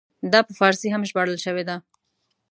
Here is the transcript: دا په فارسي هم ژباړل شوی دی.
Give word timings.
دا 0.31 0.39
په 0.47 0.53
فارسي 0.59 0.87
هم 0.91 1.03
ژباړل 1.09 1.37
شوی 1.45 1.63
دی. 1.69 1.77